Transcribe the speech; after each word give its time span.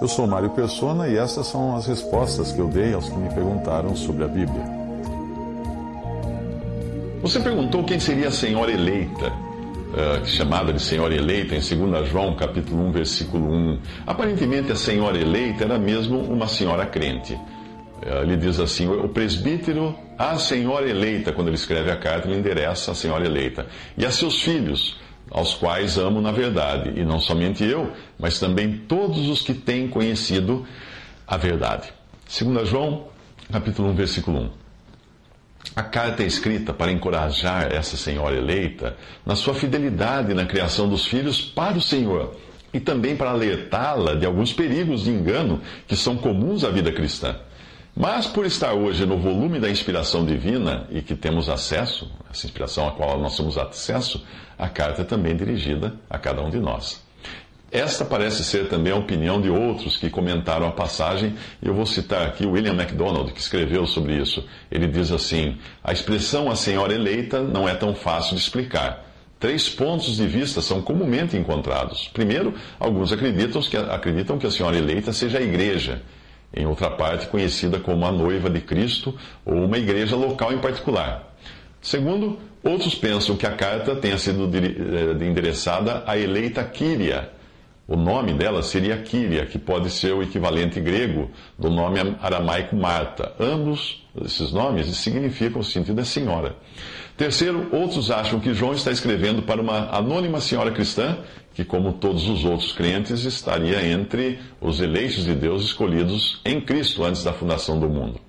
Eu 0.00 0.06
sou 0.06 0.28
Mário 0.28 0.50
Persona 0.50 1.08
e 1.08 1.16
essas 1.16 1.48
são 1.48 1.74
as 1.74 1.86
respostas 1.86 2.52
que 2.52 2.60
eu 2.60 2.68
dei 2.68 2.94
aos 2.94 3.08
que 3.08 3.16
me 3.16 3.28
perguntaram 3.34 3.96
sobre 3.96 4.22
a 4.22 4.28
Bíblia. 4.28 4.62
Você 7.20 7.40
perguntou 7.40 7.82
quem 7.82 7.98
seria 7.98 8.28
a 8.28 8.30
senhora 8.30 8.70
eleita, 8.70 9.26
uh, 9.26 10.24
chamada 10.24 10.72
de 10.72 10.80
senhora 10.80 11.12
eleita 11.16 11.56
em 11.56 11.58
2 11.58 12.08
João 12.08 12.36
capítulo 12.36 12.86
1, 12.86 12.92
versículo 12.92 13.52
1. 13.52 13.78
Aparentemente 14.06 14.70
a 14.70 14.76
senhora 14.76 15.18
eleita 15.18 15.64
era 15.64 15.80
mesmo 15.80 16.20
uma 16.20 16.46
senhora 16.46 16.86
crente. 16.86 17.34
Uh, 17.34 18.22
ele 18.22 18.36
diz 18.36 18.60
assim: 18.60 18.86
o 18.86 19.08
presbítero, 19.08 19.96
a 20.16 20.38
senhora 20.38 20.88
eleita, 20.88 21.32
quando 21.32 21.48
ele 21.48 21.56
escreve 21.56 21.90
a 21.90 21.96
carta, 21.96 22.28
ele 22.28 22.38
endereça 22.38 22.92
a 22.92 22.94
senhora 22.94 23.26
eleita. 23.26 23.66
E 23.96 24.06
a 24.06 24.12
seus 24.12 24.40
filhos, 24.42 24.96
aos 25.30 25.54
quais 25.54 25.98
amo 25.98 26.20
na 26.20 26.32
verdade, 26.32 26.92
e 26.96 27.04
não 27.04 27.20
somente 27.20 27.64
eu, 27.64 27.92
mas 28.18 28.38
também 28.38 28.78
todos 28.88 29.28
os 29.28 29.42
que 29.42 29.54
têm 29.54 29.88
conhecido 29.88 30.66
a 31.26 31.36
verdade. 31.36 31.92
2 32.28 32.68
João, 32.68 33.08
capítulo 33.50 33.88
1, 33.90 33.94
versículo 33.94 34.40
1. 34.40 34.50
A 35.74 35.82
carta 35.82 36.22
é 36.22 36.26
escrita 36.26 36.72
para 36.72 36.90
encorajar 36.90 37.72
essa 37.72 37.96
senhora 37.96 38.36
eleita 38.36 38.96
na 39.24 39.36
sua 39.36 39.54
fidelidade 39.54 40.34
na 40.34 40.46
criação 40.46 40.88
dos 40.88 41.06
filhos 41.06 41.40
para 41.40 41.76
o 41.76 41.82
Senhor 41.82 42.36
e 42.72 42.80
também 42.80 43.16
para 43.16 43.30
alertá-la 43.30 44.14
de 44.14 44.26
alguns 44.26 44.52
perigos 44.52 45.04
de 45.04 45.10
engano 45.10 45.60
que 45.86 45.96
são 45.96 46.16
comuns 46.16 46.64
à 46.64 46.70
vida 46.70 46.92
cristã. 46.92 47.36
Mas 48.00 48.28
por 48.28 48.46
estar 48.46 48.74
hoje 48.74 49.04
no 49.04 49.18
volume 49.18 49.58
da 49.58 49.68
inspiração 49.68 50.24
divina 50.24 50.86
e 50.88 51.02
que 51.02 51.16
temos 51.16 51.48
acesso, 51.48 52.08
essa 52.30 52.46
inspiração 52.46 52.86
a 52.86 52.92
qual 52.92 53.18
nós 53.18 53.36
temos 53.36 53.58
acesso, 53.58 54.24
a 54.56 54.68
carta 54.68 55.02
é 55.02 55.04
também 55.04 55.34
dirigida 55.34 55.96
a 56.08 56.16
cada 56.16 56.40
um 56.40 56.48
de 56.48 56.60
nós. 56.60 57.04
Esta 57.72 58.04
parece 58.04 58.44
ser 58.44 58.68
também 58.68 58.92
a 58.92 58.96
opinião 58.96 59.40
de 59.40 59.50
outros 59.50 59.96
que 59.96 60.08
comentaram 60.08 60.68
a 60.68 60.70
passagem, 60.70 61.34
e 61.60 61.66
eu 61.66 61.74
vou 61.74 61.84
citar 61.84 62.24
aqui 62.24 62.46
William 62.46 62.74
MacDonald, 62.74 63.32
que 63.32 63.40
escreveu 63.40 63.84
sobre 63.84 64.14
isso. 64.14 64.46
Ele 64.70 64.86
diz 64.86 65.10
assim: 65.10 65.58
A 65.82 65.92
expressão 65.92 66.48
a 66.48 66.54
senhora 66.54 66.94
eleita 66.94 67.42
não 67.42 67.68
é 67.68 67.74
tão 67.74 67.96
fácil 67.96 68.36
de 68.36 68.42
explicar. 68.42 69.06
Três 69.40 69.68
pontos 69.68 70.16
de 70.16 70.26
vista 70.26 70.60
são 70.60 70.80
comumente 70.80 71.36
encontrados. 71.36 72.08
Primeiro, 72.12 72.54
alguns 72.78 73.12
acreditam 73.12 73.60
que, 73.60 73.76
acreditam 73.76 74.38
que 74.38 74.46
a 74.46 74.50
senhora 74.52 74.78
eleita 74.78 75.12
seja 75.12 75.38
a 75.38 75.42
igreja, 75.42 76.00
em 76.54 76.66
outra 76.66 76.90
parte 76.90 77.26
conhecida 77.26 77.78
como 77.78 78.04
a 78.04 78.12
noiva 78.12 78.48
de 78.48 78.60
Cristo 78.60 79.14
ou 79.44 79.64
uma 79.64 79.78
igreja 79.78 80.16
local 80.16 80.52
em 80.52 80.58
particular. 80.58 81.34
Segundo, 81.80 82.38
outros 82.62 82.94
pensam 82.94 83.36
que 83.36 83.46
a 83.46 83.52
carta 83.52 83.94
tenha 83.94 84.18
sido 84.18 84.50
eh, 84.56 85.24
endereçada 85.24 86.02
à 86.06 86.18
eleita 86.18 86.64
Quíria 86.64 87.37
o 87.88 87.96
nome 87.96 88.34
dela 88.34 88.62
seria 88.62 88.98
Kíria, 88.98 89.46
que 89.46 89.58
pode 89.58 89.88
ser 89.88 90.12
o 90.12 90.22
equivalente 90.22 90.78
grego 90.78 91.30
do 91.58 91.70
nome 91.70 91.98
aramaico 92.20 92.76
Marta. 92.76 93.32
Ambos 93.40 94.06
esses 94.22 94.52
nomes 94.52 94.94
significam 94.98 95.62
o 95.62 95.64
sentido 95.64 95.96
da 95.96 96.04
senhora. 96.04 96.54
Terceiro, 97.16 97.66
outros 97.72 98.10
acham 98.10 98.38
que 98.40 98.52
João 98.52 98.74
está 98.74 98.92
escrevendo 98.92 99.40
para 99.40 99.62
uma 99.62 99.88
anônima 99.90 100.38
senhora 100.38 100.70
cristã, 100.70 101.16
que, 101.54 101.64
como 101.64 101.94
todos 101.94 102.28
os 102.28 102.44
outros 102.44 102.72
crentes, 102.72 103.24
estaria 103.24 103.82
entre 103.88 104.38
os 104.60 104.80
eleitos 104.80 105.24
de 105.24 105.34
Deus 105.34 105.64
escolhidos 105.64 106.42
em 106.44 106.60
Cristo 106.60 107.02
antes 107.02 107.24
da 107.24 107.32
fundação 107.32 107.80
do 107.80 107.88
mundo. 107.88 108.20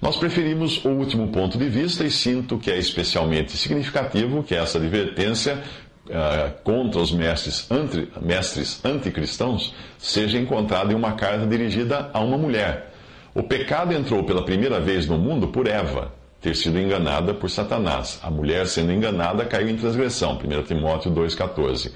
Nós 0.00 0.16
preferimos 0.16 0.84
o 0.84 0.88
último 0.90 1.28
ponto 1.28 1.56
de 1.56 1.68
vista 1.68 2.04
e 2.04 2.10
sinto 2.10 2.58
que 2.58 2.70
é 2.70 2.78
especialmente 2.78 3.56
significativo 3.56 4.42
que 4.42 4.54
essa 4.54 4.78
advertência 4.78 5.62
uh, 6.06 6.52
contra 6.62 7.00
os 7.00 7.12
mestres, 7.12 7.70
anti, 7.70 8.08
mestres 8.20 8.84
anticristãos 8.84 9.74
seja 9.98 10.38
encontrada 10.38 10.92
em 10.92 10.96
uma 10.96 11.12
carta 11.12 11.46
dirigida 11.46 12.10
a 12.12 12.20
uma 12.20 12.36
mulher. 12.36 12.92
O 13.34 13.42
pecado 13.42 13.92
entrou 13.92 14.22
pela 14.24 14.44
primeira 14.44 14.78
vez 14.78 15.06
no 15.06 15.18
mundo 15.18 15.48
por 15.48 15.66
Eva, 15.66 16.12
ter 16.40 16.54
sido 16.54 16.78
enganada 16.78 17.34
por 17.34 17.50
Satanás. 17.50 18.20
A 18.22 18.30
mulher 18.30 18.66
sendo 18.66 18.92
enganada 18.92 19.44
caiu 19.44 19.68
em 19.68 19.76
transgressão. 19.76 20.38
1 20.38 20.62
Timóteo 20.62 21.10
2,14. 21.10 21.90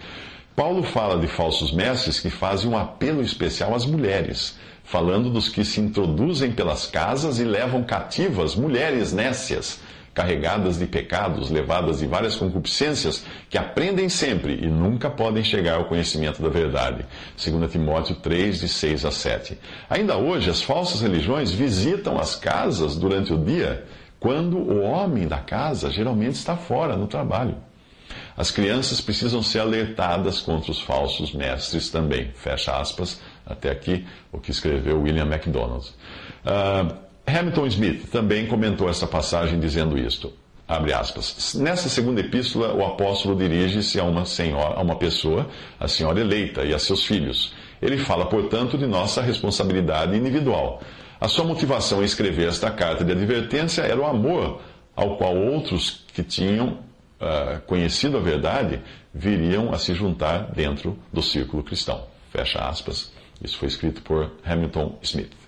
Paulo 0.56 0.82
fala 0.82 1.20
de 1.20 1.28
falsos 1.28 1.70
mestres 1.70 2.18
que 2.18 2.30
fazem 2.30 2.68
um 2.68 2.76
apelo 2.76 3.22
especial 3.22 3.74
às 3.74 3.86
mulheres, 3.86 4.58
falando 4.82 5.30
dos 5.30 5.48
que 5.48 5.64
se 5.64 5.80
introduzem 5.80 6.50
pelas 6.50 6.86
casas 6.86 7.38
e 7.38 7.44
levam 7.44 7.84
cativas 7.84 8.56
mulheres 8.56 9.12
nécias 9.12 9.80
carregadas 10.18 10.80
de 10.80 10.84
pecados, 10.84 11.48
levadas 11.48 12.00
de 12.00 12.06
várias 12.08 12.34
concupiscências, 12.34 13.24
que 13.48 13.56
aprendem 13.56 14.08
sempre 14.08 14.58
e 14.60 14.66
nunca 14.66 15.08
podem 15.08 15.44
chegar 15.44 15.76
ao 15.76 15.84
conhecimento 15.84 16.42
da 16.42 16.48
verdade. 16.48 17.06
2 17.36 17.70
Timóteo 17.70 18.16
3, 18.16 18.58
de 18.58 18.68
6 18.68 19.04
a 19.04 19.12
7. 19.12 19.56
Ainda 19.88 20.16
hoje, 20.16 20.50
as 20.50 20.60
falsas 20.60 21.02
religiões 21.02 21.52
visitam 21.52 22.18
as 22.18 22.34
casas 22.34 22.96
durante 22.96 23.32
o 23.32 23.38
dia, 23.38 23.84
quando 24.18 24.58
o 24.58 24.80
homem 24.80 25.28
da 25.28 25.38
casa 25.38 25.88
geralmente 25.88 26.34
está 26.34 26.56
fora, 26.56 26.96
no 26.96 27.06
trabalho. 27.06 27.54
As 28.36 28.50
crianças 28.50 29.00
precisam 29.00 29.40
ser 29.40 29.60
alertadas 29.60 30.40
contra 30.40 30.72
os 30.72 30.80
falsos 30.80 31.32
mestres 31.32 31.90
também. 31.90 32.32
Fecha 32.34 32.76
aspas, 32.76 33.20
até 33.46 33.70
aqui 33.70 34.04
o 34.32 34.40
que 34.40 34.50
escreveu 34.50 35.00
William 35.00 35.26
MacDonald. 35.26 35.86
Uh, 36.44 37.07
Hamilton 37.28 37.66
Smith 37.66 38.10
também 38.10 38.46
comentou 38.46 38.88
essa 38.88 39.06
passagem 39.06 39.60
dizendo 39.60 39.98
isto. 39.98 40.32
Abre 40.66 40.92
aspas. 40.92 41.54
Nessa 41.54 41.88
segunda 41.88 42.20
epístola, 42.20 42.74
o 42.74 42.84
apóstolo 42.84 43.34
dirige-se 43.34 43.98
a 43.98 44.04
uma 44.04 44.26
senhora, 44.26 44.74
a 44.74 44.82
uma 44.82 44.96
pessoa, 44.96 45.48
a 45.80 45.88
senhora 45.88 46.20
eleita 46.20 46.62
e 46.64 46.74
a 46.74 46.78
seus 46.78 47.04
filhos. 47.04 47.54
Ele 47.80 47.96
fala, 47.96 48.26
portanto, 48.26 48.76
de 48.76 48.86
nossa 48.86 49.22
responsabilidade 49.22 50.16
individual. 50.16 50.82
A 51.20 51.26
sua 51.26 51.44
motivação 51.44 52.02
em 52.02 52.04
escrever 52.04 52.48
esta 52.48 52.70
carta 52.70 53.04
de 53.04 53.12
advertência 53.12 53.82
era 53.82 53.98
o 53.98 54.06
amor 54.06 54.60
ao 54.94 55.16
qual 55.16 55.36
outros 55.36 56.04
que 56.12 56.22
tinham 56.22 56.78
uh, 57.20 57.60
conhecido 57.66 58.16
a 58.16 58.20
verdade 58.20 58.80
viriam 59.14 59.72
a 59.72 59.78
se 59.78 59.94
juntar 59.94 60.50
dentro 60.52 60.98
do 61.12 61.22
círculo 61.22 61.62
cristão. 61.62 62.04
Fecha 62.30 62.58
aspas. 62.58 63.10
Isso 63.42 63.56
foi 63.56 63.68
escrito 63.68 64.02
por 64.02 64.32
Hamilton 64.44 64.98
Smith. 65.02 65.47